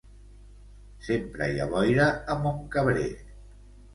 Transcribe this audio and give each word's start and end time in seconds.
Sempre 1.07 1.49
hi 1.51 1.59
ha 1.59 1.67
boira 1.75 2.09
a 2.35 2.37
Montcabrer. 2.45 3.09